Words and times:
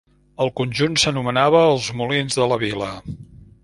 El 0.45 0.49
conjunt 0.59 0.97
s'anomenava 1.03 1.63
els 1.75 1.93
Molins 2.01 2.43
de 2.43 2.53
la 2.55 2.63
Vila. 2.67 2.93